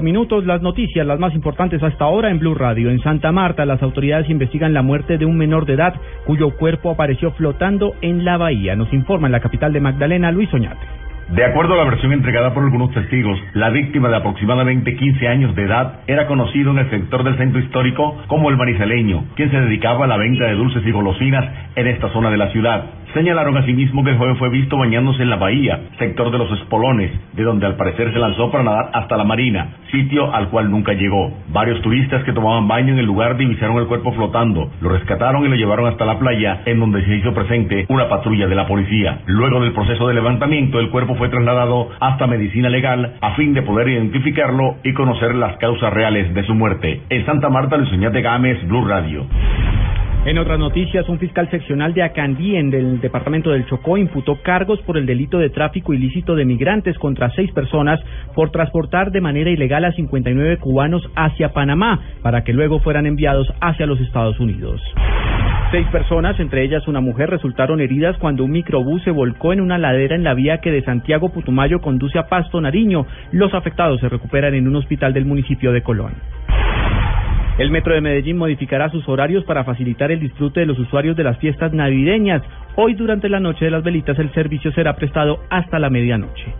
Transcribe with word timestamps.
Minutos, 0.00 0.46
las 0.46 0.62
noticias, 0.62 1.06
las 1.06 1.18
más 1.18 1.34
importantes 1.34 1.82
hasta 1.82 2.04
ahora 2.04 2.30
en 2.30 2.38
Blue 2.38 2.54
Radio. 2.54 2.88
En 2.88 3.00
Santa 3.00 3.32
Marta, 3.32 3.66
las 3.66 3.82
autoridades 3.82 4.30
investigan 4.30 4.72
la 4.72 4.82
muerte 4.82 5.18
de 5.18 5.26
un 5.26 5.36
menor 5.36 5.66
de 5.66 5.74
edad 5.74 5.94
cuyo 6.24 6.56
cuerpo 6.56 6.90
apareció 6.90 7.32
flotando 7.32 7.94
en 8.00 8.24
la 8.24 8.38
bahía. 8.38 8.76
Nos 8.76 8.92
informa 8.92 9.28
en 9.28 9.32
la 9.32 9.40
capital 9.40 9.72
de 9.72 9.80
Magdalena, 9.80 10.32
Luis 10.32 10.52
Oñate. 10.54 11.02
De 11.28 11.44
acuerdo 11.44 11.74
a 11.74 11.76
la 11.78 11.84
versión 11.84 12.12
entregada 12.12 12.52
por 12.52 12.62
algunos 12.62 12.90
testigos, 12.90 13.38
la 13.54 13.70
víctima 13.70 14.10
de 14.10 14.16
aproximadamente 14.16 14.96
15 14.96 15.28
años 15.28 15.54
de 15.54 15.64
edad 15.64 16.00
era 16.06 16.26
conocido 16.26 16.72
en 16.72 16.78
el 16.78 16.90
sector 16.90 17.24
del 17.24 17.38
centro 17.38 17.58
histórico 17.58 18.22
como 18.26 18.50
el 18.50 18.58
Marisaleño, 18.58 19.24
quien 19.34 19.50
se 19.50 19.60
dedicaba 19.60 20.04
a 20.04 20.08
la 20.08 20.18
venta 20.18 20.44
de 20.44 20.54
dulces 20.54 20.82
y 20.84 20.90
golosinas 20.90 21.44
en 21.74 21.86
esta 21.86 22.12
zona 22.12 22.30
de 22.30 22.36
la 22.36 22.50
ciudad. 22.50 22.84
Señalaron 23.14 23.58
asimismo 23.58 24.02
que 24.02 24.10
el 24.10 24.16
joven 24.16 24.36
fue 24.36 24.48
visto 24.48 24.78
bañándose 24.78 25.22
en 25.22 25.28
la 25.28 25.36
bahía, 25.36 25.78
sector 25.98 26.30
de 26.30 26.38
los 26.38 26.50
Espolones, 26.52 27.10
de 27.34 27.42
donde 27.42 27.66
al 27.66 27.76
parecer 27.76 28.10
se 28.10 28.18
lanzó 28.18 28.50
para 28.50 28.64
nadar 28.64 28.90
hasta 28.94 29.18
la 29.18 29.24
marina, 29.24 29.76
sitio 29.90 30.34
al 30.34 30.48
cual 30.48 30.70
nunca 30.70 30.94
llegó. 30.94 31.30
Varios 31.48 31.82
turistas 31.82 32.24
que 32.24 32.32
tomaban 32.32 32.68
baño 32.68 32.94
en 32.94 33.00
el 33.00 33.04
lugar 33.04 33.36
divisaron 33.36 33.76
el 33.76 33.86
cuerpo 33.86 34.12
flotando, 34.12 34.70
lo 34.80 34.88
rescataron 34.88 35.44
y 35.44 35.48
lo 35.48 35.56
llevaron 35.56 35.88
hasta 35.88 36.06
la 36.06 36.18
playa, 36.18 36.62
en 36.64 36.80
donde 36.80 37.04
se 37.04 37.14
hizo 37.14 37.34
presente 37.34 37.84
una 37.90 38.08
patrulla 38.08 38.46
de 38.46 38.54
la 38.54 38.66
policía. 38.66 39.20
Luego 39.26 39.60
del 39.60 39.72
proceso 39.72 40.08
de 40.08 40.14
levantamiento, 40.14 40.80
el 40.80 40.88
cuerpo 40.88 41.14
fue 41.16 41.28
trasladado 41.28 41.90
hasta 42.00 42.26
medicina 42.26 42.70
legal 42.70 43.16
a 43.20 43.34
fin 43.34 43.52
de 43.52 43.60
poder 43.60 43.88
identificarlo 43.88 44.76
y 44.84 44.94
conocer 44.94 45.34
las 45.34 45.58
causas 45.58 45.92
reales 45.92 46.32
de 46.32 46.44
su 46.44 46.54
muerte. 46.54 47.02
En 47.10 47.26
Santa 47.26 47.50
Marta, 47.50 47.76
Luis 47.76 47.92
Oñate 47.92 48.22
Gámez, 48.22 48.66
Blue 48.66 48.88
Radio. 48.88 49.26
En 50.24 50.38
otras 50.38 50.56
noticias, 50.56 51.08
un 51.08 51.18
fiscal 51.18 51.50
seccional 51.50 51.94
de 51.94 52.04
Acandí 52.04 52.54
en 52.54 52.72
el 52.72 53.00
departamento 53.00 53.50
del 53.50 53.66
Chocó 53.66 53.98
imputó 53.98 54.40
cargos 54.40 54.80
por 54.82 54.96
el 54.96 55.04
delito 55.04 55.38
de 55.38 55.50
tráfico 55.50 55.92
ilícito 55.92 56.36
de 56.36 56.44
migrantes 56.44 56.96
contra 56.96 57.30
seis 57.30 57.50
personas 57.50 57.98
por 58.32 58.52
transportar 58.52 59.10
de 59.10 59.20
manera 59.20 59.50
ilegal 59.50 59.84
a 59.84 59.90
59 59.90 60.58
cubanos 60.58 61.02
hacia 61.16 61.52
Panamá 61.52 62.00
para 62.22 62.44
que 62.44 62.52
luego 62.52 62.78
fueran 62.78 63.06
enviados 63.06 63.52
hacia 63.60 63.86
los 63.86 64.00
Estados 64.00 64.38
Unidos. 64.38 64.80
Seis 65.72 65.88
personas, 65.88 66.38
entre 66.38 66.62
ellas 66.62 66.86
una 66.86 67.00
mujer, 67.00 67.28
resultaron 67.28 67.80
heridas 67.80 68.16
cuando 68.18 68.44
un 68.44 68.52
microbús 68.52 69.02
se 69.02 69.10
volcó 69.10 69.52
en 69.52 69.60
una 69.60 69.78
ladera 69.78 70.14
en 70.14 70.22
la 70.22 70.34
vía 70.34 70.58
que 70.58 70.70
de 70.70 70.84
Santiago 70.84 71.30
Putumayo 71.30 71.80
conduce 71.80 72.18
a 72.18 72.28
Pasto 72.28 72.60
Nariño. 72.60 73.06
Los 73.32 73.54
afectados 73.54 73.98
se 73.98 74.08
recuperan 74.08 74.54
en 74.54 74.68
un 74.68 74.76
hospital 74.76 75.14
del 75.14 75.24
municipio 75.24 75.72
de 75.72 75.82
Colón. 75.82 76.12
El 77.58 77.70
Metro 77.70 77.92
de 77.92 78.00
Medellín 78.00 78.38
modificará 78.38 78.88
sus 78.88 79.06
horarios 79.08 79.44
para 79.44 79.64
facilitar 79.64 80.10
el 80.10 80.20
disfrute 80.20 80.60
de 80.60 80.66
los 80.66 80.78
usuarios 80.78 81.16
de 81.16 81.24
las 81.24 81.38
fiestas 81.38 81.72
navideñas. 81.72 82.42
Hoy, 82.76 82.94
durante 82.94 83.28
la 83.28 83.40
noche 83.40 83.66
de 83.66 83.70
las 83.70 83.84
velitas, 83.84 84.18
el 84.18 84.32
servicio 84.32 84.72
será 84.72 84.96
prestado 84.96 85.40
hasta 85.50 85.78
la 85.78 85.90
medianoche. 85.90 86.54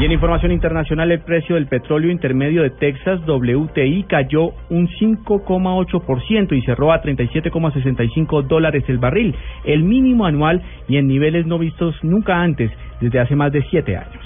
Y 0.00 0.04
en 0.04 0.10
información 0.10 0.50
internacional, 0.50 1.12
el 1.12 1.20
precio 1.20 1.54
del 1.54 1.68
petróleo 1.68 2.10
intermedio 2.10 2.62
de 2.62 2.70
Texas 2.70 3.20
WTI 3.28 4.04
cayó 4.08 4.52
un 4.70 4.88
5,8% 4.88 6.56
y 6.56 6.62
cerró 6.62 6.92
a 6.92 7.00
37,65 7.00 8.42
dólares 8.48 8.82
el 8.88 8.98
barril, 8.98 9.36
el 9.64 9.84
mínimo 9.84 10.26
anual 10.26 10.62
y 10.88 10.96
en 10.96 11.06
niveles 11.06 11.46
no 11.46 11.58
vistos 11.58 11.94
nunca 12.02 12.42
antes 12.42 12.72
desde 13.00 13.20
hace 13.20 13.36
más 13.36 13.52
de 13.52 13.62
siete 13.70 13.96
años. 13.96 14.21